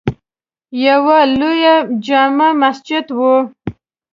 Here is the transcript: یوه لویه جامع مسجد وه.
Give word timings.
یوه 0.85 1.17
لویه 1.39 1.75
جامع 2.05 2.49
مسجد 2.61 3.05
وه. 3.17 3.35